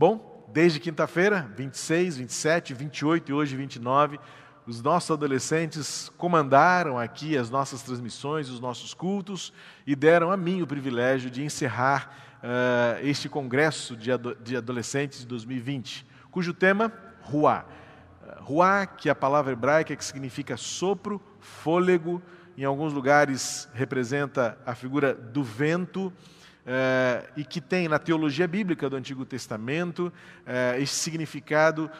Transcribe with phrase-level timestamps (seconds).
[0.00, 4.18] Bom, desde quinta-feira, 26, 27, 28 e hoje 29,
[4.66, 9.52] os nossos adolescentes comandaram aqui as nossas transmissões, os nossos cultos
[9.86, 15.18] e deram a mim o privilégio de encerrar uh, este congresso de, ado de adolescentes
[15.18, 16.90] de 2020, cujo tema,
[17.20, 17.66] Ruá.
[18.38, 22.22] Ruá, que é a palavra hebraica que significa sopro, fôlego,
[22.56, 26.10] em alguns lugares representa a figura do vento,
[26.66, 30.12] eh, e que tem na teologia bíblica do Antigo Testamento
[30.46, 31.90] eh, esse significado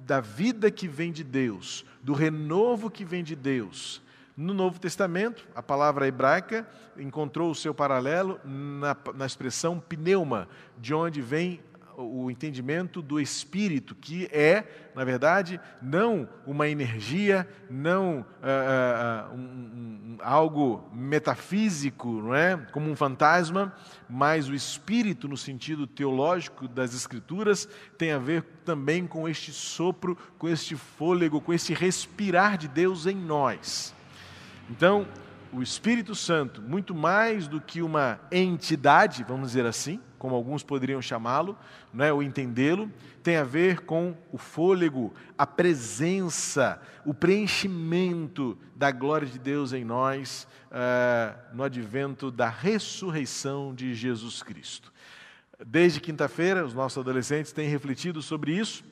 [0.00, 4.02] da vida que vem de Deus, do renovo que vem de Deus.
[4.36, 6.68] No Novo Testamento, a palavra hebraica
[6.98, 10.46] encontrou o seu paralelo na, na expressão pneuma,
[10.78, 11.60] de onde vem
[11.96, 14.64] o entendimento do espírito, que é,
[14.94, 22.56] na verdade, não uma energia, não uh, uh, um, um, algo metafísico, não é?
[22.72, 23.74] como um fantasma,
[24.08, 30.16] mas o espírito, no sentido teológico das Escrituras, tem a ver também com este sopro,
[30.38, 33.94] com este fôlego, com este respirar de Deus em nós.
[34.70, 35.06] Então,
[35.52, 41.00] o Espírito Santo, muito mais do que uma entidade, vamos dizer assim, como alguns poderiam
[41.00, 41.56] chamá-lo,
[41.92, 42.90] né, ou entendê-lo,
[43.22, 49.84] tem a ver com o fôlego, a presença, o preenchimento da glória de Deus em
[49.84, 54.92] nós uh, no advento da ressurreição de Jesus Cristo.
[55.64, 58.84] Desde quinta-feira, os nossos adolescentes têm refletido sobre isso,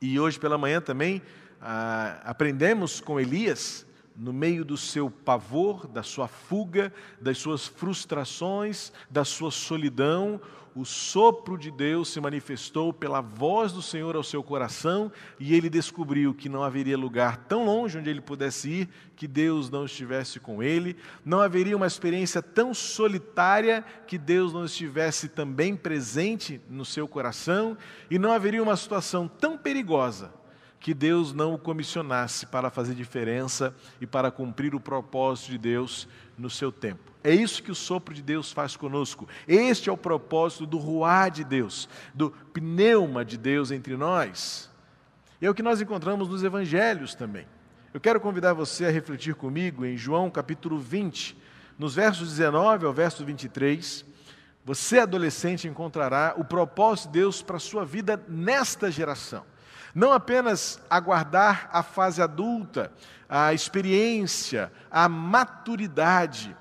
[0.00, 3.86] e hoje pela manhã também uh, aprendemos com Elias
[4.20, 10.38] no meio do seu pavor, da sua fuga, das suas frustrações, da sua solidão,
[10.74, 15.68] o sopro de Deus se manifestou pela voz do Senhor ao seu coração e ele
[15.68, 20.38] descobriu que não haveria lugar tão longe onde ele pudesse ir que Deus não estivesse
[20.38, 26.84] com ele, não haveria uma experiência tão solitária que Deus não estivesse também presente no
[26.84, 27.76] seu coração.
[28.10, 30.39] E não haveria uma situação tão perigosa
[30.80, 36.08] que Deus não o comissionasse para fazer diferença e para cumprir o propósito de Deus
[36.38, 37.12] no seu tempo.
[37.22, 39.28] É isso que o sopro de Deus faz conosco.
[39.46, 44.70] Este é o propósito do ruar de Deus, do pneuma de Deus entre nós.
[45.38, 47.46] E é o que nós encontramos nos evangelhos também.
[47.92, 51.36] Eu quero convidar você a refletir comigo em João capítulo 20,
[51.78, 54.06] nos versos 19 ao verso 23.
[54.64, 59.44] Você, adolescente, encontrará o propósito de Deus para a sua vida nesta geração.
[59.94, 62.92] Não apenas aguardar a fase adulta,
[63.28, 66.56] a experiência, a maturidade,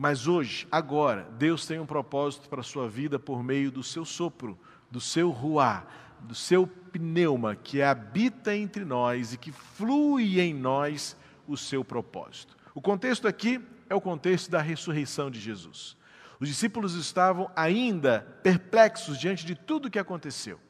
[0.00, 4.04] mas hoje, agora, Deus tem um propósito para a sua vida por meio do seu
[4.04, 4.56] sopro,
[4.88, 5.84] do seu ruá,
[6.20, 11.16] do seu pneuma que habita entre nós e que flui em nós
[11.48, 12.56] o seu propósito.
[12.74, 15.96] O contexto aqui é o contexto da ressurreição de Jesus.
[16.38, 20.60] Os discípulos estavam ainda perplexos diante de tudo o que aconteceu.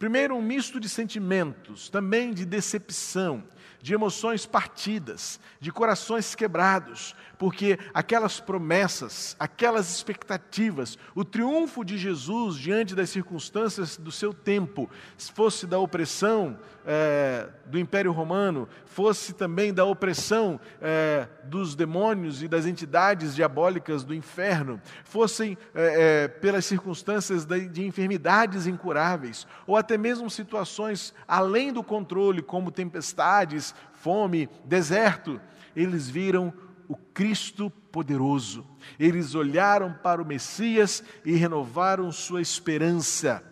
[0.00, 3.44] Primeiro, um misto de sentimentos, também de decepção,
[3.82, 12.54] de emoções partidas, de corações quebrados, porque aquelas promessas, aquelas expectativas, o triunfo de Jesus
[12.56, 19.72] diante das circunstâncias do seu tempo, fosse da opressão é, do Império Romano, fosse também
[19.72, 27.46] da opressão é, dos demônios e das entidades diabólicas do inferno, fossem é, pelas circunstâncias
[27.46, 35.40] de, de enfermidades incuráveis, ou até mesmo situações além do controle, como tempestades, fome, deserto,
[35.74, 36.52] eles viram
[36.90, 38.66] o Cristo poderoso.
[38.98, 43.44] Eles olharam para o Messias e renovaram sua esperança.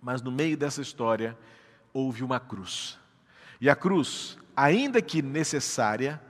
[0.00, 1.36] Mas no meio dessa história,
[1.92, 2.96] houve uma cruz.
[3.60, 6.22] E a cruz, ainda que necessária,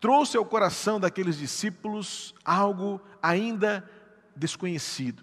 [0.00, 3.86] trouxe ao coração daqueles discípulos algo ainda
[4.34, 5.22] desconhecido,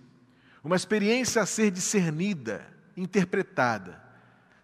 [0.64, 4.00] uma experiência a ser discernida, interpretada.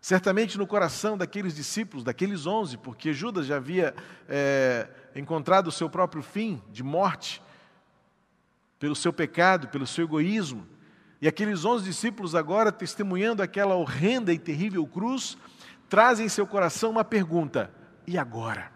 [0.01, 3.94] Certamente no coração daqueles discípulos, daqueles onze, porque Judas já havia
[4.28, 7.39] é, encontrado o seu próprio fim de morte,
[8.79, 10.67] pelo seu pecado, pelo seu egoísmo,
[11.22, 15.37] e aqueles onze discípulos, agora testemunhando aquela horrenda e terrível cruz,
[15.87, 17.72] trazem em seu coração uma pergunta:
[18.08, 18.72] e agora?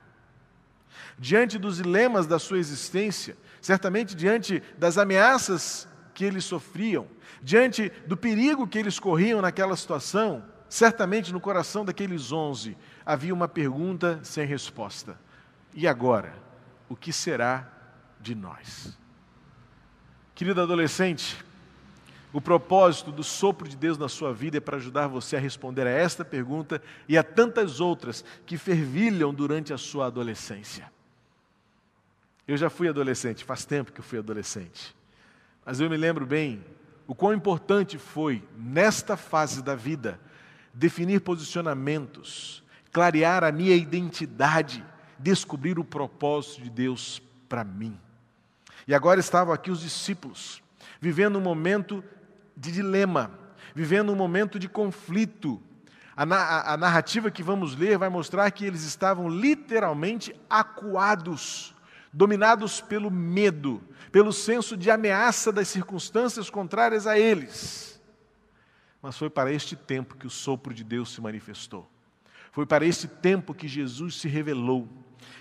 [1.17, 7.07] Diante dos dilemas da sua existência, certamente diante das ameaças que eles sofriam,
[7.41, 10.43] diante do perigo que eles corriam naquela situação,
[10.75, 15.17] certamente no coração daqueles onze havia uma pergunta sem resposta:
[15.73, 16.33] e agora?
[16.87, 17.67] O que será
[18.19, 18.95] de nós?
[20.35, 21.43] Querido adolescente,
[22.31, 25.87] o propósito do sopro de Deus na sua vida é para ajudar você a responder
[25.87, 30.91] a esta pergunta e a tantas outras que fervilham durante a sua adolescência.
[32.47, 34.95] Eu já fui adolescente, faz tempo que eu fui adolescente.
[35.65, 36.63] Mas eu me lembro bem
[37.07, 40.19] o quão importante foi, nesta fase da vida,
[40.75, 42.61] definir posicionamentos,
[42.91, 44.83] clarear a minha identidade,
[45.17, 47.97] descobrir o propósito de Deus para mim.
[48.87, 50.61] E agora estavam aqui os discípulos,
[50.99, 52.03] vivendo um momento
[52.55, 53.31] de dilema,
[53.73, 55.61] vivendo um momento de conflito.
[56.15, 61.73] A, na, a, narrativa que vamos ler vai mostrar que eles estavam literalmente acuados,
[62.13, 63.81] dominados pelo medo,
[64.11, 67.94] pelo senso de ameaça das circunstâncias contrárias a eles.
[69.05, 71.87] Mas foi para este tempo que o sopro de Deus se manifestou.
[72.51, 74.89] Foi para este tempo que Jesus se revelou.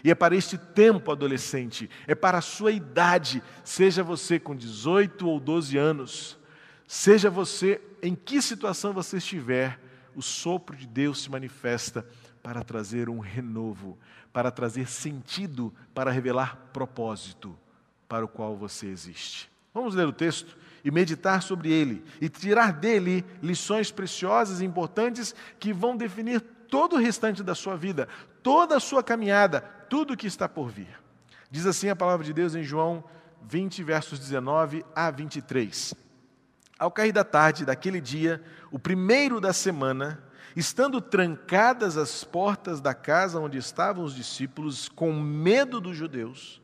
[0.05, 5.27] E é para este tempo, adolescente, é para a sua idade, seja você com 18
[5.27, 6.39] ou 12 anos,
[6.87, 9.81] seja você em que situação você estiver,
[10.15, 12.07] o sopro de Deus se manifesta
[12.43, 13.99] para trazer um renovo,
[14.31, 17.59] para trazer sentido, para revelar propósito
[18.07, 19.51] para o qual você existe.
[19.73, 20.55] Vamos ler o texto
[20.85, 26.97] e meditar sobre ele e tirar dele lições preciosas e importantes que vão definir todo
[26.97, 28.07] o restante da sua vida,
[28.43, 31.01] toda a sua caminhada, tudo o que está por vir.
[31.51, 33.03] Diz assim a palavra de Deus em João
[33.43, 35.95] 20, versos 19 a 23.
[36.79, 40.23] Ao cair da tarde daquele dia, o primeiro da semana,
[40.57, 46.61] estando trancadas as portas da casa onde estavam os discípulos, com medo dos judeus,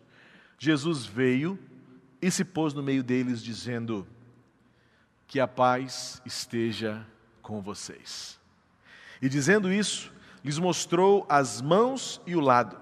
[0.59, 1.59] Jesus veio
[2.21, 4.07] e se pôs no meio deles, dizendo:
[5.27, 7.07] Que a paz esteja
[7.43, 8.39] com vocês.
[9.23, 10.13] E dizendo isso,
[10.45, 12.79] lhes mostrou as mãos e o lado.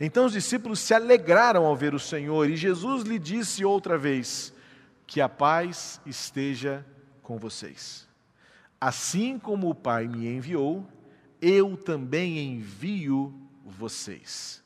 [0.00, 4.52] Então os discípulos se alegraram ao ver o Senhor, e Jesus lhe disse outra vez:
[5.06, 6.84] Que a paz esteja
[7.22, 8.08] com vocês.
[8.80, 10.86] Assim como o Pai me enviou,
[11.40, 13.34] eu também envio
[13.64, 14.62] vocês.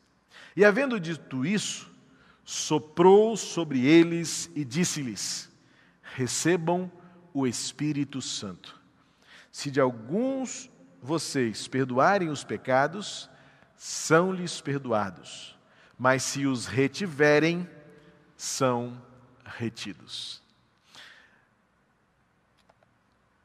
[0.57, 1.89] E havendo dito isso,
[2.51, 5.51] soprou sobre eles e disse-lhes:
[6.01, 6.91] Recebam
[7.35, 8.81] o Espírito Santo.
[9.53, 10.71] Se de alguns
[11.03, 13.29] vocês perdoarem os pecados,
[13.77, 15.59] são-lhes perdoados.
[15.99, 17.69] Mas se os retiverem,
[18.35, 18.99] são
[19.45, 20.43] retidos.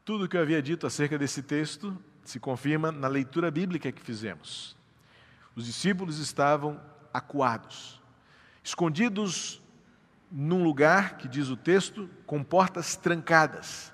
[0.05, 4.01] Tudo o que eu havia dito acerca desse texto se confirma na leitura bíblica que
[4.01, 4.77] fizemos.
[5.57, 6.79] Os discípulos estavam
[7.13, 8.01] acuados,
[8.63, 9.61] escondidos
[10.31, 13.93] num lugar que diz o texto, com portas trancadas,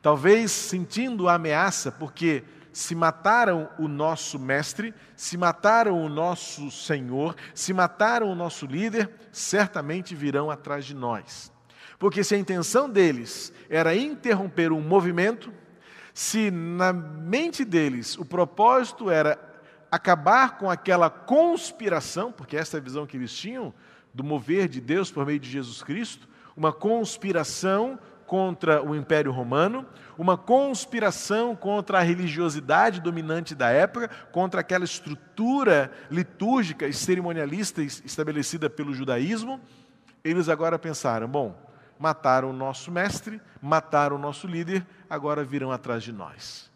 [0.00, 7.34] talvez sentindo a ameaça, porque se mataram o nosso mestre, se mataram o nosso Senhor,
[7.52, 11.52] se mataram o nosso líder, certamente virão atrás de nós.
[11.98, 15.52] Porque se a intenção deles era interromper um movimento,
[16.14, 19.38] se na mente deles o propósito era
[19.90, 23.74] acabar com aquela conspiração, porque essa é a visão que eles tinham
[24.12, 29.84] do mover de Deus por meio de Jesus Cristo, uma conspiração contra o Império Romano,
[30.16, 38.70] uma conspiração contra a religiosidade dominante da época, contra aquela estrutura litúrgica e cerimonialista estabelecida
[38.70, 39.60] pelo judaísmo.
[40.22, 41.60] Eles agora pensaram: bom,
[41.98, 46.70] mataram o nosso mestre, mataram o nosso líder, agora virão atrás de nós.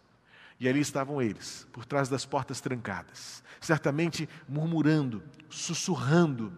[0.59, 6.53] E ali estavam eles, por trás das portas trancadas, certamente murmurando, sussurrando,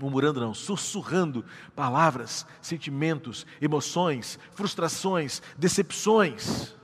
[0.00, 1.44] murmurando não, sussurrando
[1.76, 6.74] palavras, sentimentos, emoções, frustrações, decepções,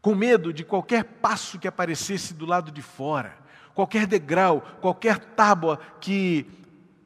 [0.00, 3.36] com medo de qualquer passo que aparecesse do lado de fora,
[3.74, 6.46] qualquer degrau, qualquer tábua que,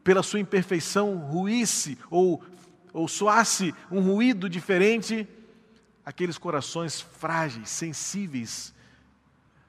[0.04, 2.44] pela sua imperfeição, ruísse ou,
[2.92, 5.26] ou soasse um ruído diferente,
[6.04, 8.74] aqueles corações frágeis, sensíveis,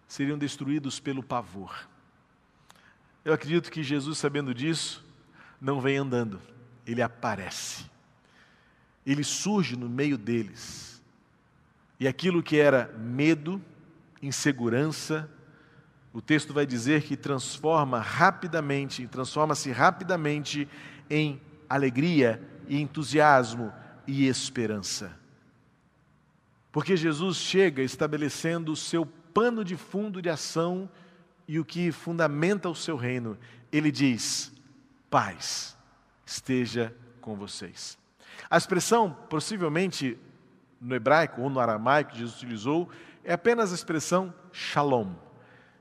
[0.07, 1.90] seriam destruídos pelo pavor.
[3.23, 5.03] Eu acredito que Jesus, sabendo disso,
[5.59, 6.41] não vem andando,
[6.87, 7.85] ele aparece.
[9.05, 11.01] Ele surge no meio deles.
[11.99, 13.61] E aquilo que era medo,
[14.21, 15.29] insegurança,
[16.11, 20.67] o texto vai dizer que transforma rapidamente, transforma-se rapidamente
[21.09, 23.71] em alegria e entusiasmo
[24.07, 25.15] e esperança.
[26.71, 30.89] Porque Jesus chega estabelecendo o seu pano de fundo de ação
[31.51, 33.37] e o que fundamenta o seu reino,
[33.73, 34.53] ele diz:
[35.09, 35.75] paz
[36.25, 37.97] esteja com vocês.
[38.49, 40.17] A expressão, possivelmente
[40.79, 42.89] no hebraico ou no aramaico que Jesus utilizou,
[43.21, 45.13] é apenas a expressão shalom,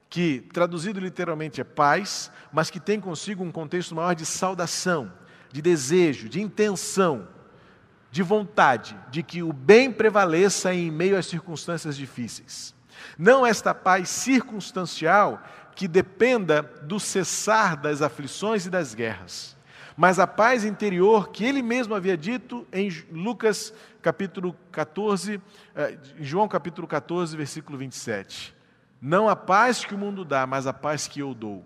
[0.09, 5.13] que traduzido literalmente é paz, mas que tem consigo um contexto maior de saudação,
[5.53, 7.29] de desejo, de intenção,
[8.11, 12.75] de vontade, de que o bem prevaleça em meio às circunstâncias difíceis.
[13.19, 15.43] Não esta paz circunstancial
[15.75, 19.57] que dependa do cessar das aflições e das guerras,
[19.97, 25.41] mas a paz interior que ele mesmo havia dito em Lucas capítulo 14,
[25.75, 28.55] eh, João capítulo 14, versículo 27.
[29.01, 31.65] Não a paz que o mundo dá, mas a paz que eu dou.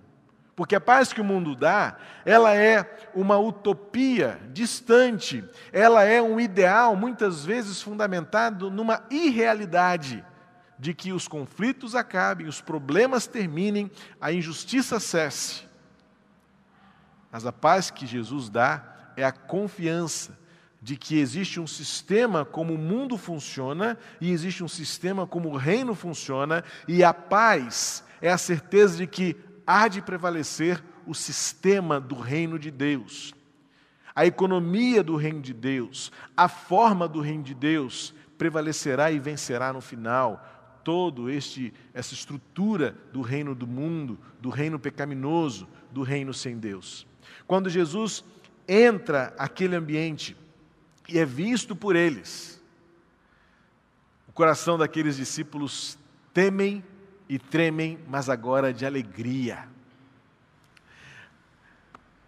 [0.56, 6.38] Porque a paz que o mundo dá, ela é uma utopia distante, ela é um
[6.38, 10.24] ideal muitas vezes fundamentado numa irrealidade
[10.78, 13.90] de que os conflitos acabem, os problemas terminem,
[14.20, 15.62] a injustiça cesse.
[17.30, 20.38] Mas a paz que Jesus dá é a confiança
[20.84, 25.56] de que existe um sistema como o mundo funciona e existe um sistema como o
[25.56, 29.34] reino funciona, e a paz é a certeza de que
[29.66, 33.34] há de prevalecer o sistema do reino de Deus.
[34.14, 39.72] A economia do reino de Deus, a forma do reino de Deus prevalecerá e vencerá
[39.72, 40.53] no final
[40.84, 47.06] todo este essa estrutura do reino do mundo, do reino pecaminoso, do reino sem Deus.
[47.46, 48.22] Quando Jesus
[48.68, 50.36] entra aquele ambiente
[51.08, 52.62] e é visto por eles,
[54.28, 55.98] o coração daqueles discípulos
[56.32, 56.84] temem
[57.28, 59.68] e tremem, mas agora de alegria.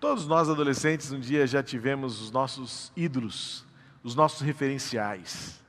[0.01, 3.65] Todos nós adolescentes um dia já tivemos os nossos ídolos,
[4.03, 5.63] os nossos referenciais.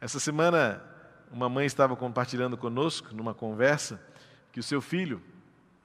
[0.00, 0.82] Essa semana,
[1.32, 4.00] uma mãe estava compartilhando conosco, numa conversa,
[4.52, 5.22] que o seu filho,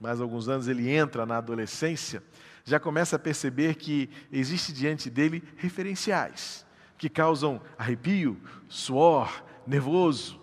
[0.00, 2.22] mais alguns anos, ele entra na adolescência,
[2.64, 6.66] já começa a perceber que existe diante dele referenciais
[6.98, 8.36] que causam arrepio,
[8.68, 10.38] suor, nervoso,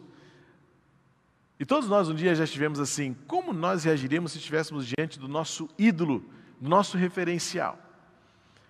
[1.58, 5.28] e todos nós um dia já estivemos assim, como nós reagiríamos se estivéssemos diante do
[5.28, 6.24] nosso ídolo,
[6.60, 7.80] do nosso referencial?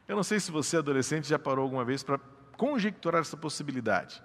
[0.07, 2.19] Eu não sei se você, adolescente, já parou alguma vez para
[2.55, 4.21] conjecturar essa possibilidade.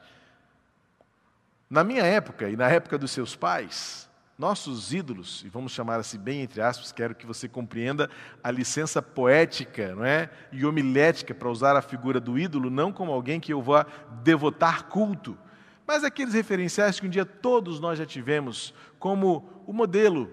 [1.71, 6.19] Na minha época e na época dos seus pais, nossos ídolos, e vamos chamar assim
[6.19, 8.11] bem entre aspas, quero que você compreenda
[8.43, 10.29] a licença poética não é?
[10.51, 13.87] e homilética para usar a figura do ídolo, não como alguém que eu vá
[14.25, 15.39] devotar culto,
[15.87, 20.29] mas aqueles referenciais que um dia todos nós já tivemos como o modelo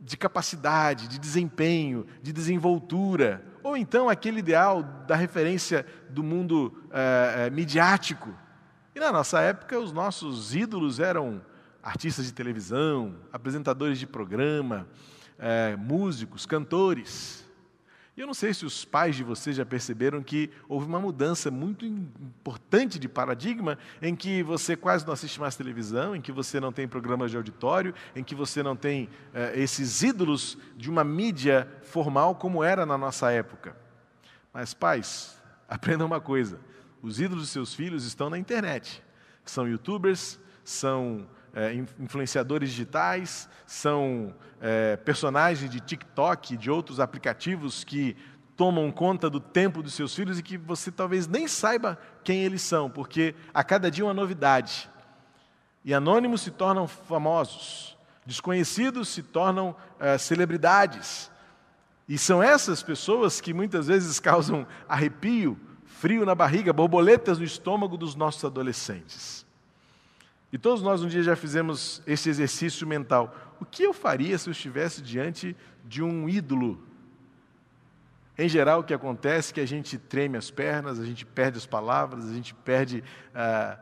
[0.00, 7.46] de capacidade, de desempenho, de desenvoltura, ou então aquele ideal da referência do mundo é,
[7.46, 8.32] é, midiático.
[8.94, 11.40] E na nossa época, os nossos ídolos eram
[11.82, 14.86] artistas de televisão, apresentadores de programa,
[15.38, 17.48] é, músicos, cantores.
[18.16, 21.50] E eu não sei se os pais de vocês já perceberam que houve uma mudança
[21.50, 26.58] muito importante de paradigma em que você quase não assiste mais televisão, em que você
[26.58, 31.04] não tem programas de auditório, em que você não tem eh, esses ídolos de uma
[31.04, 33.76] mídia formal como era na nossa época.
[34.52, 36.58] Mas, pais, aprendam uma coisa:
[37.02, 39.02] os ídolos dos seus filhos estão na internet.
[39.44, 48.16] São youtubers, são é, influenciadores digitais, são é, personagens de TikTok, de outros aplicativos que
[48.56, 52.60] tomam conta do tempo dos seus filhos e que você talvez nem saiba quem eles
[52.60, 54.90] são, porque a cada dia uma novidade.
[55.82, 61.30] E anônimos se tornam famosos, desconhecidos se tornam é, celebridades.
[62.06, 65.58] E são essas pessoas que muitas vezes causam arrepio,
[66.00, 69.44] frio na barriga, borboletas no estômago dos nossos adolescentes.
[70.50, 73.36] E todos nós um dia já fizemos esse exercício mental.
[73.60, 75.54] O que eu faria se eu estivesse diante
[75.84, 76.82] de um ídolo?
[78.38, 81.58] Em geral, o que acontece é que a gente treme as pernas, a gente perde
[81.58, 83.04] as palavras, a gente perde
[83.34, 83.78] ah,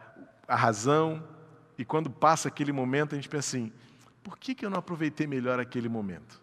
[0.49, 1.23] a razão,
[1.79, 3.73] e quando passa aquele momento, a gente pensa assim:
[4.25, 6.43] por que, que eu não aproveitei melhor aquele momento?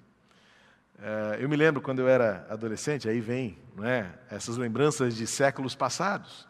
[1.02, 5.76] Ah, eu me lembro quando eu era adolescente, aí vem é, essas lembranças de séculos
[5.76, 6.48] passados.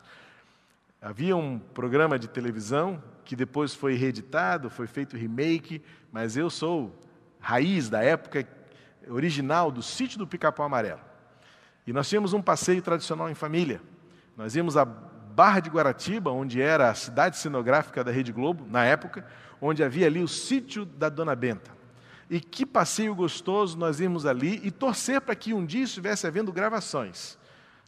[1.02, 6.96] Havia um programa de televisão que depois foi reeditado, foi feito remake, mas eu sou
[7.40, 8.48] raiz da época
[9.10, 11.02] original do sítio do Pica-Pau Amarelo.
[11.86, 13.82] E nós tínhamos um passeio tradicional em família.
[14.36, 18.86] Nós íamos a Barra de Guaratiba, onde era a cidade cenográfica da Rede Globo, na
[18.86, 19.26] época,
[19.62, 21.75] onde havia ali o sítio da Dona Benta.
[22.30, 26.52] E que passeio gostoso nós íamos ali e torcer para que um dia estivesse havendo
[26.52, 27.38] gravações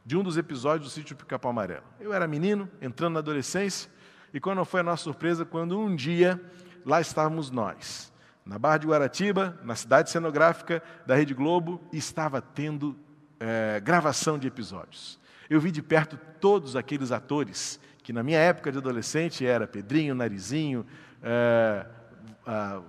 [0.05, 1.83] de um dos episódios do sítio Pica-Pau Amarelo.
[1.99, 3.91] Eu era menino, entrando na adolescência,
[4.33, 6.39] e quando foi a nossa surpresa, quando um dia
[6.85, 8.13] lá estávamos nós,
[8.45, 12.95] na Barra de Guaratiba, na cidade cenográfica da Rede Globo, e estava tendo
[13.39, 15.19] é, gravação de episódios.
[15.49, 20.15] Eu vi de perto todos aqueles atores que na minha época de adolescente era Pedrinho,
[20.15, 20.85] Narizinho,
[21.21, 21.85] é,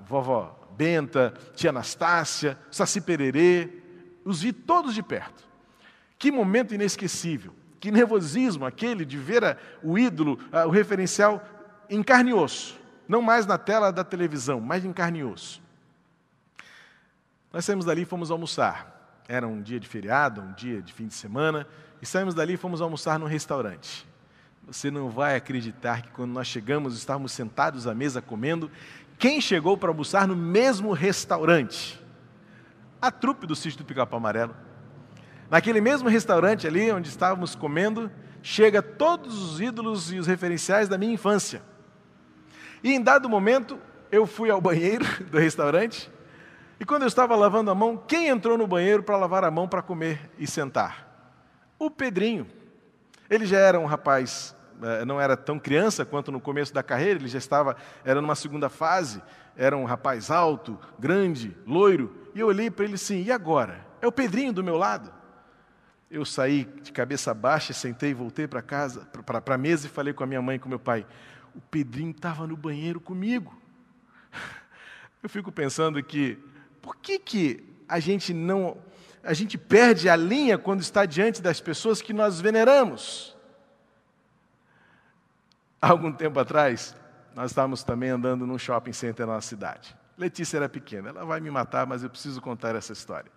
[0.07, 3.69] vovó Benta, tia Anastácia, Saci Pererê,
[4.25, 5.43] os vi todos de perto.
[6.17, 7.53] Que momento inesquecível.
[7.81, 11.43] Que nervosismo aquele de ver a, o ídolo, a, o referencial
[11.91, 12.79] em carne e osso.
[13.09, 15.61] Não mais na tela da televisão, mas em carne e osso.
[17.53, 19.25] Nós saímos dali e fomos almoçar.
[19.27, 21.67] Era um dia de feriado, um dia de fim de semana,
[22.01, 24.07] e saímos dali e fomos almoçar num restaurante.
[24.67, 28.71] Você não vai acreditar que quando nós chegamos, estávamos sentados à mesa comendo,
[29.19, 32.01] quem chegou para almoçar no mesmo restaurante?
[33.01, 34.55] A trupe do sítio do Pica-Pau Amarelo.
[35.51, 38.11] Naquele mesmo restaurante ali onde estávamos comendo,
[38.43, 41.63] chega todos os ídolos e os referenciais da minha infância.
[42.83, 43.79] E em dado momento,
[44.11, 46.11] eu fui ao banheiro do restaurante,
[46.81, 49.67] e quando eu estava lavando a mão, quem entrou no banheiro para lavar a mão
[49.67, 51.35] para comer e sentar?
[51.79, 52.47] O Pedrinho.
[53.29, 54.55] Ele já era um rapaz,
[55.07, 58.69] não era tão criança quanto no começo da carreira, ele já estava, era numa segunda
[58.69, 59.23] fase,
[59.57, 63.87] era um rapaz alto, grande, loiro, e eu olhei para ele assim: e agora?
[64.01, 65.13] É o Pedrinho do meu lado?
[66.11, 70.25] Eu saí de cabeça baixa, sentei, voltei para casa, para a mesa e falei com
[70.25, 71.07] a minha mãe e com meu pai:
[71.55, 73.57] o Pedrinho estava no banheiro comigo.
[75.23, 76.39] Eu fico pensando que
[76.81, 78.79] por que, que a gente não
[79.23, 83.37] a gente perde a linha quando está diante das pessoas que nós veneramos?
[85.83, 86.95] Algum tempo atrás,
[87.35, 89.97] nós estávamos também andando num shopping center na nossa cidade.
[90.17, 93.31] Letícia era pequena, ela vai me matar, mas eu preciso contar essa história.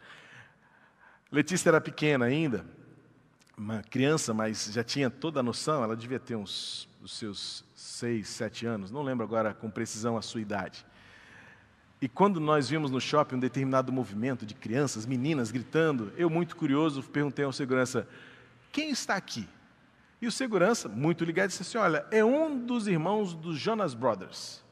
[1.31, 2.65] Letícia era pequena ainda,
[3.55, 8.27] uma criança, mas já tinha toda a noção, ela devia ter uns os seus seis,
[8.27, 10.85] sete anos, não lembro agora com precisão a sua idade.
[11.99, 16.55] E quando nós vimos no shopping um determinado movimento de crianças, meninas gritando, eu, muito
[16.55, 18.07] curioso, perguntei ao segurança:
[18.71, 19.47] quem está aqui?
[20.21, 24.63] E o segurança, muito ligado, disse assim: Olha, é um dos irmãos dos Jonas Brothers.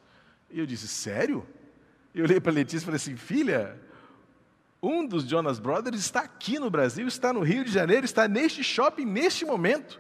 [0.52, 1.46] E eu disse: Sério?
[2.14, 3.80] Eu olhei para a Letícia e falei assim: Filha,
[4.82, 8.64] um dos Jonas Brothers está aqui no Brasil, está no Rio de Janeiro, está neste
[8.64, 10.00] shopping neste momento.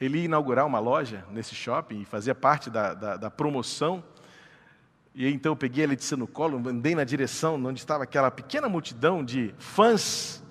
[0.00, 4.02] Ele ia inaugurar uma loja nesse shopping e fazia parte da, da, da promoção.
[5.14, 8.68] E então eu peguei a Letícia no colo, andei na direção onde estava aquela pequena
[8.68, 10.42] multidão de fãs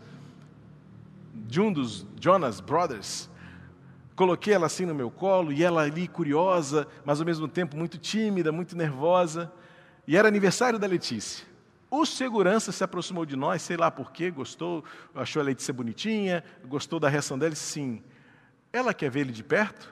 [1.34, 3.29] de um dos Jonas Brothers.
[4.20, 7.98] Coloquei ela assim no meu colo e ela ali curiosa, mas ao mesmo tempo muito
[7.98, 9.50] tímida, muito nervosa.
[10.06, 11.46] E era aniversário da Letícia.
[11.90, 14.84] O segurança se aproximou de nós, sei lá porquê, gostou,
[15.16, 18.04] achou a Letícia bonitinha, gostou da reação dela e sim,
[18.74, 19.90] ela quer ver ele de perto?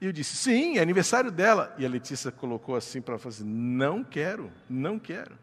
[0.00, 1.74] E eu disse, sim, é aniversário dela.
[1.76, 5.36] E a Letícia colocou assim para fazer, assim, não quero, não quero.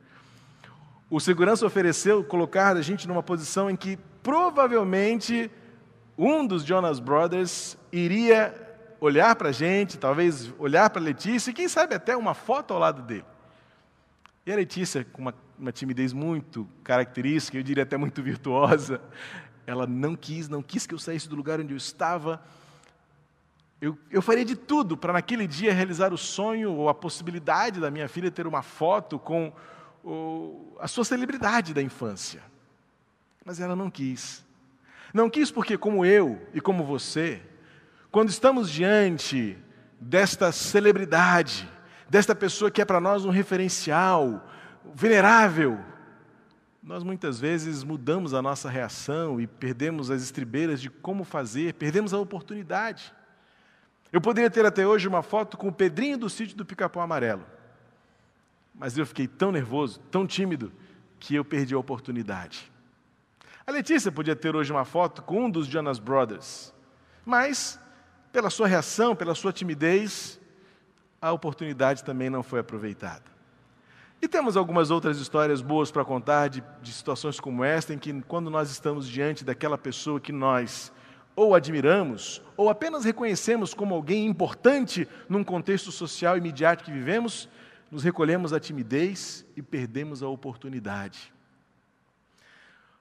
[1.09, 5.51] O segurança ofereceu colocar a gente numa posição em que provavelmente
[6.17, 8.53] um dos Jonas Brothers iria
[8.99, 12.73] olhar para a gente, talvez olhar para a Letícia, e quem sabe até uma foto
[12.73, 13.25] ao lado dele.
[14.45, 19.01] E a Letícia, com uma, uma timidez muito característica, eu diria até muito virtuosa,
[19.65, 22.41] ela não quis, não quis que eu saísse do lugar onde eu estava,
[23.79, 27.91] eu, eu faria de tudo para naquele dia realizar o sonho ou a possibilidade da
[27.91, 29.53] minha filha ter uma foto com
[30.03, 32.41] o, a sua celebridade da infância.
[33.45, 34.43] Mas ela não quis.
[35.13, 37.41] Não quis porque, como eu e como você,
[38.17, 39.55] quando estamos diante
[40.01, 41.69] desta celebridade,
[42.09, 44.43] desta pessoa que é para nós um referencial,
[44.95, 45.79] venerável,
[46.81, 52.11] nós muitas vezes mudamos a nossa reação e perdemos as estribeiras de como fazer, perdemos
[52.11, 53.13] a oportunidade.
[54.11, 57.45] Eu poderia ter até hoje uma foto com o Pedrinho do sítio do Pica-Pau Amarelo.
[58.73, 60.73] Mas eu fiquei tão nervoso, tão tímido,
[61.19, 62.71] que eu perdi a oportunidade.
[63.67, 66.73] A Letícia podia ter hoje uma foto com um dos Jonas Brothers.
[67.23, 67.79] Mas,
[68.37, 70.39] pela sua reação, pela sua timidez,
[71.19, 73.23] a oportunidade também não foi aproveitada.
[74.21, 78.13] E temos algumas outras histórias boas para contar de, de situações como esta, em que,
[78.27, 80.93] quando nós estamos diante daquela pessoa que nós
[81.35, 87.49] ou admiramos, ou apenas reconhecemos como alguém importante num contexto social e midiático que vivemos,
[87.89, 91.33] nos recolhemos à timidez e perdemos a oportunidade.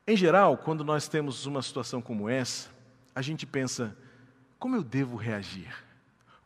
[0.07, 2.71] Em geral, quando nós temos uma situação como essa,
[3.15, 3.95] a gente pensa:
[4.59, 5.73] como eu devo reagir?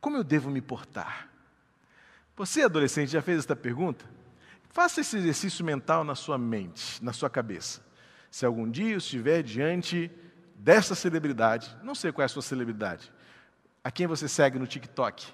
[0.01, 1.29] Como eu devo me portar?
[2.37, 4.05] Você, adolescente, já fez esta pergunta?
[4.71, 7.81] Faça esse exercício mental na sua mente, na sua cabeça.
[8.31, 10.11] Se algum dia estiver diante
[10.55, 13.13] dessa celebridade, não sei qual é a sua celebridade,
[13.83, 15.27] a quem você segue no TikTok,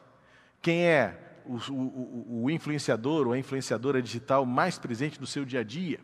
[0.62, 5.60] quem é o, o, o influenciador ou a influenciadora digital mais presente no seu dia
[5.60, 6.00] a dia.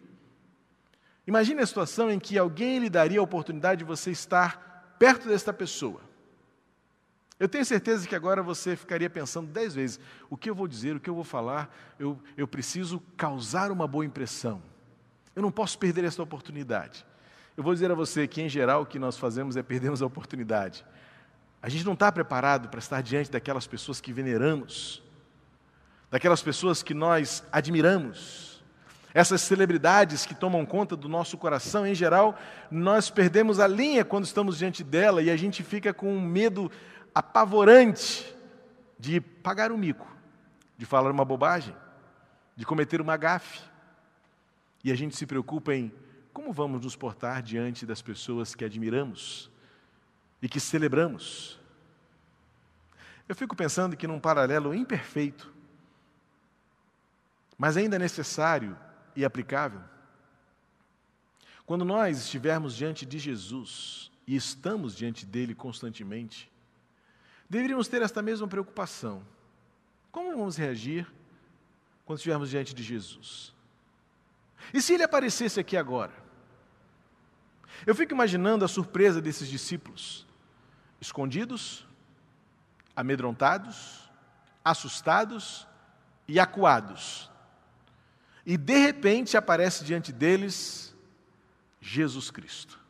[1.26, 5.52] Imagine a situação em que alguém lhe daria a oportunidade de você estar perto desta
[5.52, 6.00] pessoa.
[7.42, 9.98] Eu tenho certeza que agora você ficaria pensando dez vezes:
[10.30, 13.84] o que eu vou dizer, o que eu vou falar, eu, eu preciso causar uma
[13.88, 14.62] boa impressão.
[15.34, 17.04] Eu não posso perder essa oportunidade.
[17.56, 20.06] Eu vou dizer a você que, em geral, o que nós fazemos é perdermos a
[20.06, 20.86] oportunidade.
[21.60, 25.02] A gente não está preparado para estar diante daquelas pessoas que veneramos,
[26.12, 28.62] daquelas pessoas que nós admiramos,
[29.12, 32.38] essas celebridades que tomam conta do nosso coração, em geral,
[32.70, 36.70] nós perdemos a linha quando estamos diante dela e a gente fica com medo
[37.14, 38.34] apavorante
[38.98, 40.06] de pagar o mico,
[40.76, 41.74] de falar uma bobagem,
[42.56, 43.60] de cometer uma gafe.
[44.84, 45.92] E a gente se preocupa em
[46.32, 49.50] como vamos nos portar diante das pessoas que admiramos
[50.40, 51.58] e que celebramos.
[53.28, 55.52] Eu fico pensando que num paralelo imperfeito,
[57.56, 58.76] mas ainda necessário
[59.16, 59.80] e aplicável,
[61.64, 66.51] quando nós estivermos diante de Jesus e estamos diante dele constantemente,
[67.52, 69.22] deveríamos ter esta mesma preocupação.
[70.10, 71.06] Como vamos reagir
[72.06, 73.52] quando estivermos diante de Jesus?
[74.72, 76.14] E se ele aparecesse aqui agora?
[77.86, 80.26] Eu fico imaginando a surpresa desses discípulos,
[80.98, 81.86] escondidos,
[82.96, 84.10] amedrontados,
[84.64, 85.68] assustados
[86.26, 87.30] e acuados.
[88.46, 90.96] E de repente aparece diante deles
[91.82, 92.80] Jesus Cristo,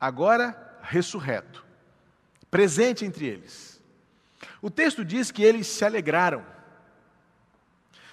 [0.00, 1.62] agora ressurreto,
[2.50, 3.73] presente entre eles.
[4.64, 6.42] O texto diz que eles se alegraram,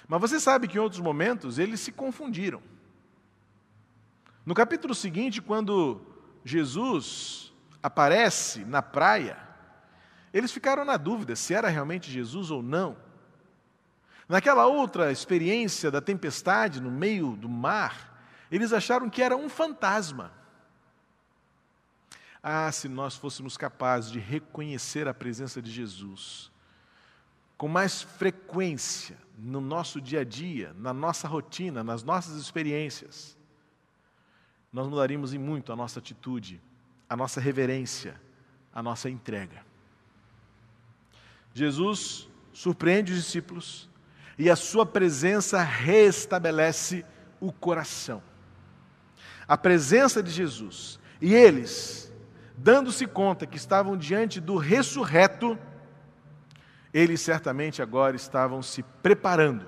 [0.06, 2.62] mas você sabe que em outros momentos eles se confundiram.
[4.44, 5.98] No capítulo seguinte, quando
[6.44, 9.38] Jesus aparece na praia,
[10.30, 12.98] eles ficaram na dúvida se era realmente Jesus ou não.
[14.28, 20.30] Naquela outra experiência da tempestade no meio do mar, eles acharam que era um fantasma.
[22.42, 26.50] Ah, se nós fôssemos capazes de reconhecer a presença de Jesus
[27.56, 33.36] com mais frequência no nosso dia a dia, na nossa rotina, nas nossas experiências
[34.72, 36.60] nós mudaríamos em muito a nossa atitude,
[37.08, 38.18] a nossa reverência,
[38.72, 39.64] a nossa entrega.
[41.52, 43.88] Jesus surpreende os discípulos
[44.38, 47.04] e a sua presença restabelece
[47.38, 48.22] o coração.
[49.46, 52.11] A presença de Jesus e eles,
[52.56, 55.58] dando-se conta que estavam diante do ressurreto,
[56.92, 59.66] eles certamente agora estavam se preparando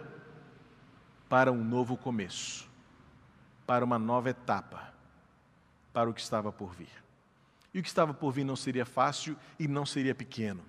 [1.29, 2.69] para um novo começo,
[3.67, 4.95] para uma nova etapa
[5.95, 6.91] para o que estava por vir.
[7.73, 10.63] E o que estava por vir não seria fácil e não seria pequeno.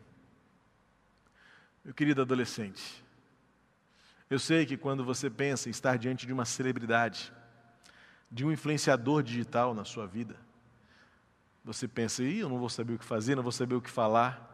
[1.84, 3.04] Meu querido adolescente,
[4.30, 7.34] eu sei que quando você pensa em estar diante de uma celebridade,
[8.32, 10.36] de um influenciador digital na sua vida,
[11.66, 13.90] você pensa, Ih, eu não vou saber o que fazer, não vou saber o que
[13.90, 14.52] falar,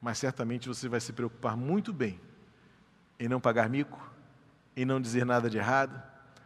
[0.00, 2.18] mas certamente você vai se preocupar muito bem
[3.20, 4.10] em não pagar mico,
[4.74, 6.02] em não dizer nada de errado,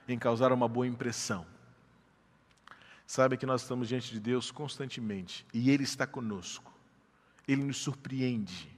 [0.09, 1.47] em causar uma boa impressão.
[3.07, 6.73] Saiba que nós estamos diante de Deus constantemente e Ele está conosco.
[7.47, 8.69] Ele nos surpreende,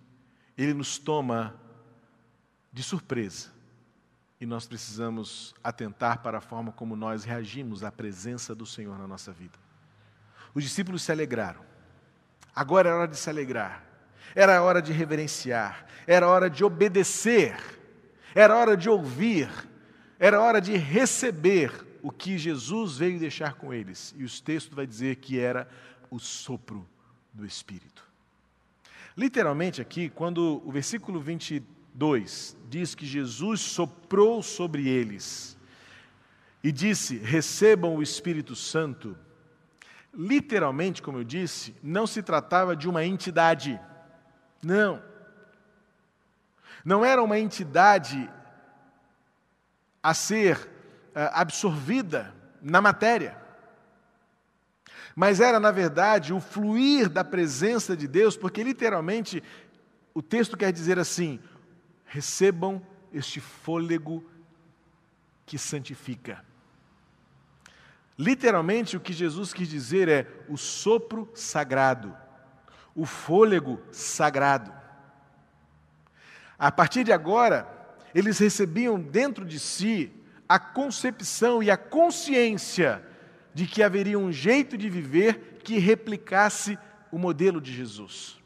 [0.59, 1.55] Ele nos toma
[2.70, 3.53] de surpresa.
[4.40, 9.07] E nós precisamos atentar para a forma como nós reagimos à presença do Senhor na
[9.07, 9.63] nossa vida.
[10.55, 11.61] Os discípulos se alegraram.
[12.55, 13.85] Agora era hora de se alegrar.
[14.35, 15.87] Era hora de reverenciar.
[16.07, 17.57] Era hora de obedecer.
[18.35, 19.49] Era hora de ouvir.
[20.19, 24.14] Era hora de receber o que Jesus veio deixar com eles.
[24.17, 25.69] E os textos vai dizer que era
[26.11, 26.87] o sopro
[27.33, 28.05] do Espírito.
[29.17, 35.57] Literalmente aqui, quando o versículo 22 diz que Jesus soprou sobre eles
[36.62, 39.17] e disse: "Recebam o Espírito Santo",
[40.16, 43.81] literalmente, como eu disse, não se tratava de uma entidade.
[44.62, 45.03] Não.
[46.85, 48.31] Não era uma entidade
[50.03, 50.70] a ser
[51.14, 53.42] eh, absorvida na matéria.
[55.16, 59.42] Mas era, na verdade, o fluir da presença de Deus, porque literalmente
[60.12, 61.40] o texto quer dizer assim:
[62.05, 64.24] recebam este fôlego
[65.46, 66.44] que santifica.
[68.18, 72.16] Literalmente, o que Jesus quis dizer é o sopro sagrado,
[72.94, 74.72] o fôlego sagrado.
[76.59, 77.68] A partir de agora,
[78.14, 80.12] eles recebiam dentro de si
[80.48, 83.05] a concepção e a consciência
[83.53, 86.79] de que haveria um jeito de viver que replicasse
[87.11, 88.38] o modelo de Jesus.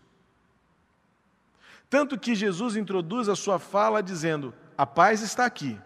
[1.90, 5.78] Tanto que Jesus introduz a sua fala dizendo: A paz está aqui.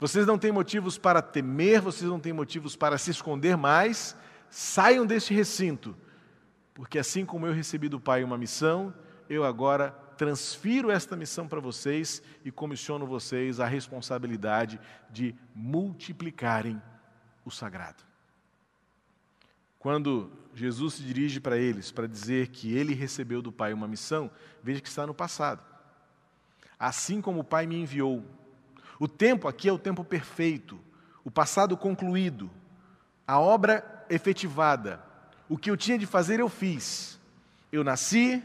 [0.00, 4.16] Vocês não têm motivos para temer, vocês não têm motivos para se esconder mais.
[4.48, 5.94] Saiam deste recinto,
[6.74, 8.94] porque assim como eu recebi do Pai uma missão,
[9.28, 16.82] eu agora transfiro esta missão para vocês e comissiono vocês a responsabilidade de multiplicarem
[17.44, 18.02] o sagrado.
[19.78, 24.30] Quando Jesus se dirige para eles para dizer que ele recebeu do Pai uma missão,
[24.62, 25.64] veja que está no passado.
[26.78, 28.24] Assim como o Pai me enviou.
[29.00, 30.78] O tempo aqui é o tempo perfeito,
[31.24, 32.50] o passado concluído,
[33.26, 35.02] a obra efetivada.
[35.48, 37.18] O que eu tinha de fazer eu fiz.
[37.72, 38.42] Eu nasci,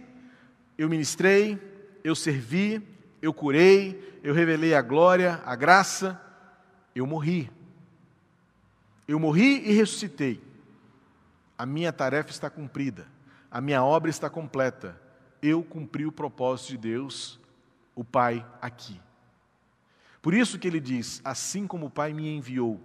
[0.77, 1.57] Eu ministrei,
[2.03, 2.85] eu servi,
[3.21, 6.21] eu curei, eu revelei a glória, a graça,
[6.93, 7.49] eu morri.
[9.07, 10.41] Eu morri e ressuscitei.
[11.57, 13.07] A minha tarefa está cumprida,
[13.49, 15.01] a minha obra está completa.
[15.41, 17.39] Eu cumpri o propósito de Deus,
[17.95, 18.99] o Pai, aqui.
[20.25, 22.81] Por isso que ele diz: Assim como o Pai me enviou.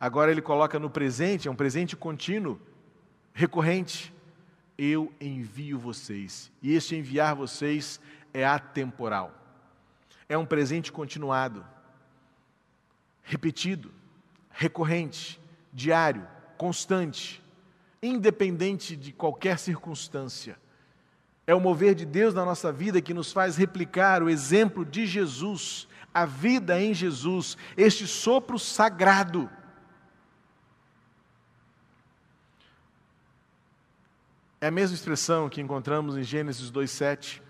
[0.00, 2.60] Agora ele coloca no presente, é um presente contínuo,
[3.32, 4.12] recorrente.
[4.76, 6.50] Eu envio vocês.
[6.60, 8.00] E este enviar vocês
[8.34, 9.32] é atemporal.
[10.28, 11.64] É um presente continuado,
[13.22, 13.92] repetido,
[14.50, 15.40] recorrente,
[15.72, 16.26] diário,
[16.58, 17.40] constante,
[18.02, 20.58] independente de qualquer circunstância.
[21.46, 25.06] É o mover de Deus na nossa vida que nos faz replicar o exemplo de
[25.06, 29.48] Jesus, a vida em Jesus, este sopro sagrado.
[34.60, 37.40] É a mesma expressão que encontramos em Gênesis 2,7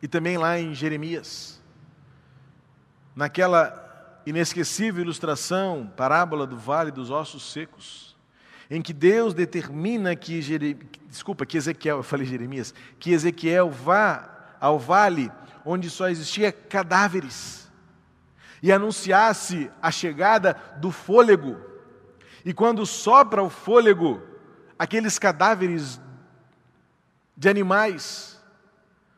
[0.00, 1.60] e também lá em Jeremias.
[3.16, 8.16] Naquela inesquecível ilustração, parábola do vale dos ossos secos,
[8.70, 10.40] em que Deus determina que,
[11.08, 15.30] desculpa, que Ezequiel, eu falei Jeremias, que Ezequiel vá ao vale
[15.64, 17.70] onde só existia cadáveres
[18.62, 21.58] e anunciasse a chegada do fôlego.
[22.44, 24.22] E quando sopra o fôlego,
[24.78, 26.00] aqueles cadáveres
[27.36, 28.42] de animais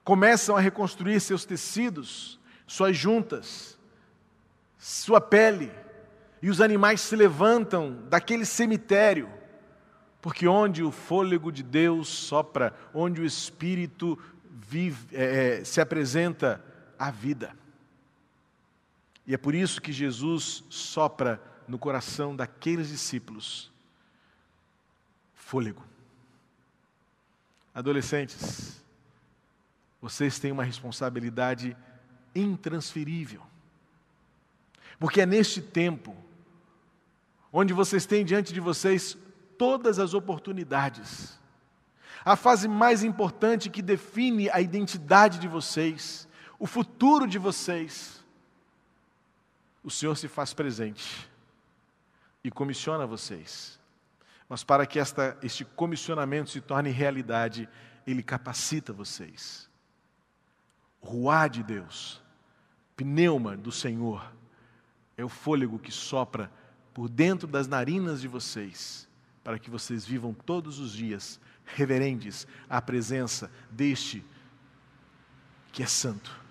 [0.04, 3.78] começam a reconstruir seus tecidos, suas juntas,
[4.78, 5.72] sua pele,
[6.42, 9.28] e os animais se levantam daquele cemitério,
[10.20, 14.18] porque onde o fôlego de Deus sopra, onde o Espírito
[14.68, 16.64] vive, é, é, se apresenta
[16.98, 17.54] a vida.
[19.26, 23.72] E é por isso que Jesus sopra no coração daqueles discípulos
[25.34, 25.84] fôlego.
[27.74, 28.82] Adolescentes,
[30.00, 31.76] vocês têm uma responsabilidade
[32.34, 33.42] intransferível.
[34.98, 36.16] Porque é neste tempo
[37.52, 39.16] onde vocês têm diante de vocês
[39.56, 41.38] todas as oportunidades.
[42.26, 46.26] A fase mais importante que define a identidade de vocês,
[46.58, 48.20] o futuro de vocês.
[49.84, 51.30] O Senhor se faz presente
[52.42, 53.78] e comissiona vocês.
[54.48, 57.68] Mas para que esta, este comissionamento se torne realidade,
[58.04, 59.70] Ele capacita vocês.
[61.00, 62.20] Ruá de Deus,
[62.96, 64.32] pneuma do Senhor,
[65.16, 66.50] é o fôlego que sopra
[66.92, 69.08] por dentro das narinas de vocês,
[69.44, 74.24] para que vocês vivam todos os dias reverentes à presença deste
[75.72, 76.46] que é santo.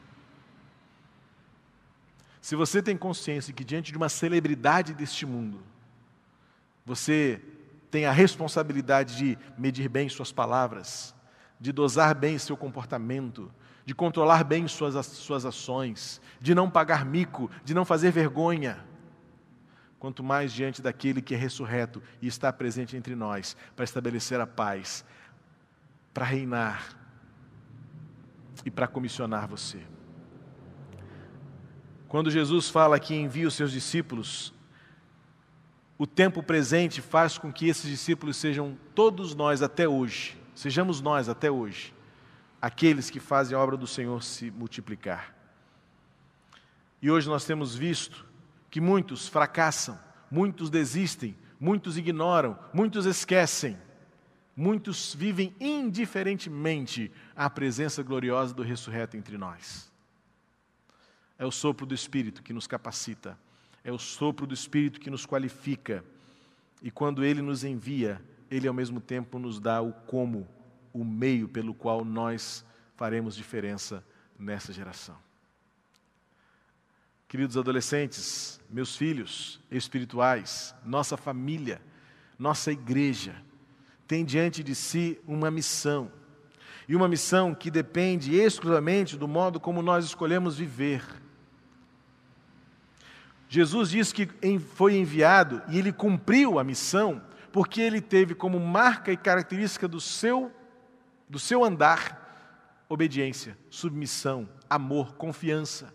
[2.40, 5.64] Se você tem consciência que diante de uma celebridade deste mundo,
[6.86, 7.42] você
[7.90, 11.16] tem a responsabilidade de medir bem suas palavras,
[11.60, 13.52] de dosar bem seu comportamento,
[13.84, 18.86] de controlar bem suas, suas ações, de não pagar mico, de não fazer vergonha.
[20.06, 24.46] Quanto mais diante daquele que é ressurreto e está presente entre nós para estabelecer a
[24.46, 25.04] paz,
[26.14, 26.96] para reinar
[28.64, 29.82] e para comissionar você.
[32.08, 34.54] Quando Jesus fala que envia os seus discípulos,
[35.98, 41.28] o tempo presente faz com que esses discípulos sejam todos nós até hoje, sejamos nós
[41.28, 41.96] até hoje,
[42.62, 45.36] aqueles que fazem a obra do Senhor se multiplicar.
[47.02, 48.35] E hoje nós temos visto
[48.76, 49.98] que muitos fracassam,
[50.30, 53.78] muitos desistem, muitos ignoram, muitos esquecem,
[54.54, 59.90] muitos vivem indiferentemente à presença gloriosa do ressurreto entre nós.
[61.40, 63.40] É o sopro do Espírito que nos capacita,
[63.82, 66.04] é o sopro do Espírito que nos qualifica,
[66.84, 70.46] e quando ele nos envia, ele ao mesmo tempo nos dá o como
[70.92, 72.66] o meio pelo qual nós
[72.98, 74.04] faremos diferença
[74.38, 75.25] nessa geração.
[77.36, 81.82] Queridos adolescentes, meus filhos espirituais, nossa família,
[82.40, 83.36] nossa igreja,
[84.08, 86.10] tem diante de si uma missão.
[86.88, 91.04] E uma missão que depende exclusivamente do modo como nós escolhemos viver.
[93.50, 94.30] Jesus diz que
[94.74, 97.22] foi enviado e ele cumpriu a missão
[97.52, 100.54] porque ele teve como marca e característica do seu
[101.28, 105.94] do seu andar, obediência, submissão, amor, confiança.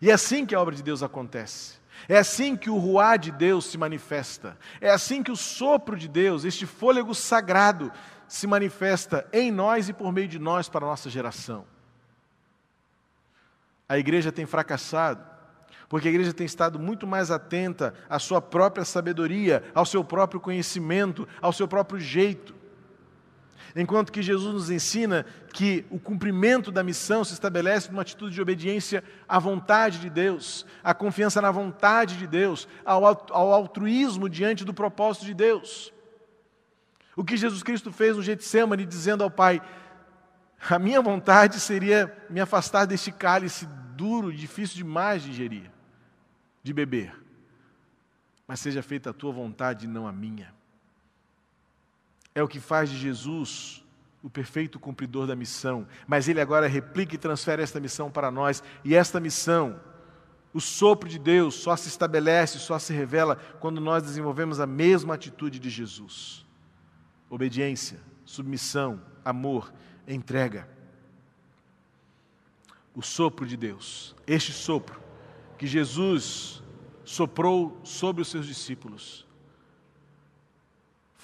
[0.00, 1.74] E é assim que a obra de Deus acontece.
[2.08, 4.58] É assim que o ruá de Deus se manifesta.
[4.80, 7.90] É assim que o sopro de Deus, este fôlego sagrado,
[8.28, 11.64] se manifesta em nós e por meio de nós para a nossa geração.
[13.88, 15.24] A igreja tem fracassado,
[15.88, 20.40] porque a igreja tem estado muito mais atenta à sua própria sabedoria, ao seu próprio
[20.40, 22.54] conhecimento, ao seu próprio jeito.
[23.76, 28.42] Enquanto que Jesus nos ensina que o cumprimento da missão se estabelece numa atitude de
[28.42, 34.72] obediência à vontade de Deus, à confiança na vontade de Deus, ao, altruísmo diante do
[34.74, 35.92] propósito de Deus.
[37.16, 39.62] O que Jesus Cristo fez no Getsemane, dizendo ao Pai:
[40.68, 45.70] A minha vontade seria me afastar deste cálice duro, difícil demais de digerir,
[46.62, 47.14] de beber,
[48.46, 50.52] mas seja feita a tua vontade e não a minha
[52.34, 53.84] é o que faz de Jesus
[54.22, 58.62] o perfeito cumpridor da missão, mas ele agora replica e transfere esta missão para nós,
[58.82, 59.78] e esta missão,
[60.52, 65.14] o sopro de Deus, só se estabelece, só se revela quando nós desenvolvemos a mesma
[65.14, 66.46] atitude de Jesus:
[67.28, 69.70] obediência, submissão, amor,
[70.08, 70.66] entrega.
[72.94, 75.02] O sopro de Deus, este sopro
[75.58, 76.62] que Jesus
[77.04, 79.26] soprou sobre os seus discípulos,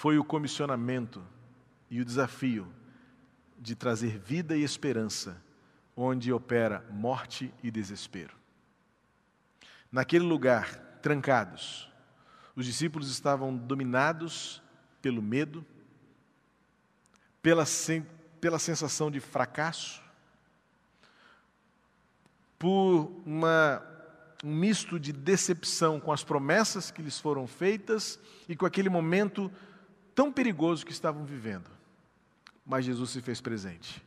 [0.01, 1.23] foi o comissionamento
[1.91, 2.67] e o desafio
[3.59, 5.37] de trazer vida e esperança
[5.95, 8.35] onde opera morte e desespero.
[9.93, 11.93] Naquele lugar, trancados,
[12.57, 14.63] os discípulos estavam dominados
[15.03, 15.63] pelo medo,
[17.43, 18.07] pela, sen
[18.41, 20.03] pela sensação de fracasso,
[22.59, 23.83] por uma,
[24.43, 29.53] um misto de decepção com as promessas que lhes foram feitas e com aquele momento
[30.21, 31.71] tão perigoso que estavam vivendo.
[32.67, 34.05] Mas Jesus se fez presente.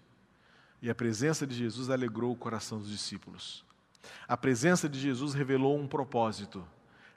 [0.79, 3.65] E a presença de Jesus alegrou o coração dos discípulos.
[4.27, 6.63] A presença de Jesus revelou um propósito.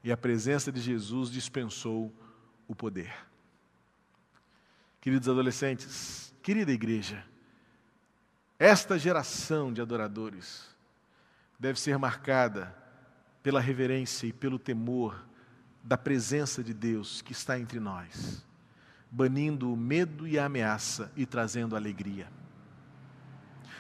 [0.03, 2.11] E a presença de Jesus dispensou
[2.67, 3.15] o poder.
[4.99, 7.23] Queridos adolescentes, querida igreja,
[8.59, 10.75] esta geração de adoradores
[11.59, 12.75] deve ser marcada
[13.43, 15.23] pela reverência e pelo temor
[15.85, 18.46] da presença de Deus que está entre nós
[19.17, 22.29] banindo o medo e a ameaça e trazendo alegria.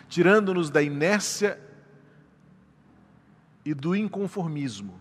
[0.09, 1.61] Tirando-nos da inércia
[3.63, 4.99] e do inconformismo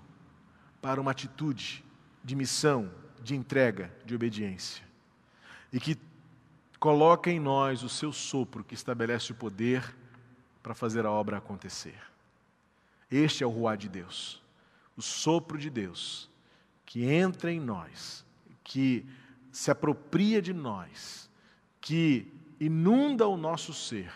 [0.82, 1.86] para uma atitude
[2.22, 2.92] de missão,
[3.24, 4.84] de entrega, de obediência.
[5.72, 5.98] E que
[6.82, 9.96] coloca em nós o seu sopro que estabelece o poder
[10.62, 11.98] para fazer a obra acontecer.
[13.10, 14.44] Este é o ruá de Deus,
[14.98, 16.30] o sopro de Deus
[16.86, 18.26] que entra em nós,
[18.62, 19.06] que
[19.56, 21.30] se apropria de nós,
[21.80, 24.12] que inunda o nosso ser,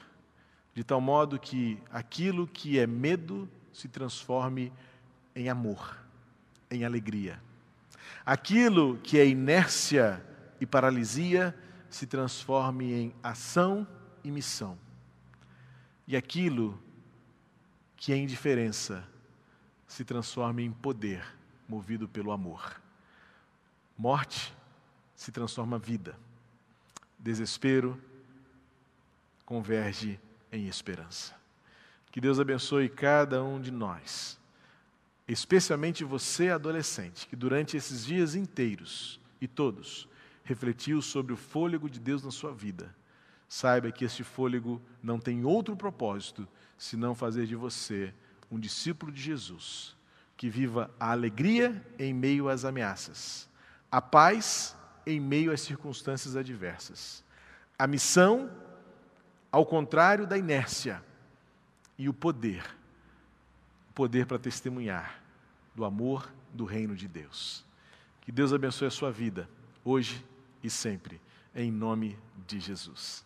[0.73, 4.69] de tal modo que aquilo que é medo se transforme
[5.33, 5.97] em amor,
[6.69, 7.41] em alegria.
[8.25, 10.21] Aquilo que é inércia
[10.59, 11.57] e paralisia
[11.89, 13.87] se transforme em ação
[14.21, 14.77] e missão.
[16.05, 16.77] E aquilo
[17.95, 19.07] que é indiferença
[19.87, 21.23] se transforme em poder,
[21.65, 22.81] movido pelo amor.
[23.97, 24.58] Morte
[25.19, 26.17] se transforma vida.
[27.19, 28.01] Desespero
[29.45, 30.17] converge
[30.49, 31.35] em esperança.
[32.09, 34.39] Que Deus abençoe cada um de nós,
[35.27, 40.07] especialmente você, adolescente, que durante esses dias inteiros e todos
[40.41, 42.95] refletiu sobre o fôlego de Deus na sua vida.
[43.49, 48.13] Saiba que este fôlego não tem outro propósito senão fazer de você
[48.49, 49.97] um discípulo de Jesus,
[50.37, 53.49] que viva a alegria em meio às ameaças,
[53.91, 54.78] a paz
[55.09, 57.23] em meio às circunstâncias adversas.
[57.77, 58.51] A missão,
[59.51, 61.03] ao contrário da inércia,
[61.97, 62.63] e o poder
[63.89, 65.21] o poder para testemunhar
[65.75, 67.65] do amor do reino de Deus.
[68.21, 69.49] Que Deus abençoe a sua vida,
[69.83, 70.23] hoje
[70.63, 71.19] e sempre,
[71.55, 72.17] em nome
[72.47, 73.25] de Jesus.